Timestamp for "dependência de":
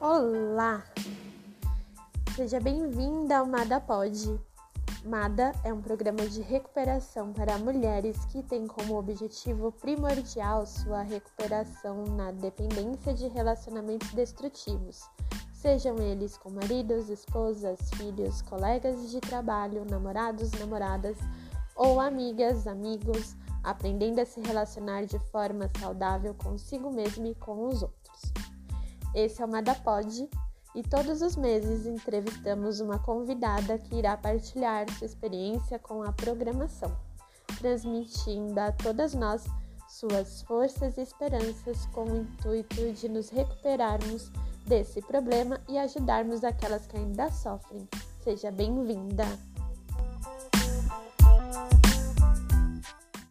12.30-13.28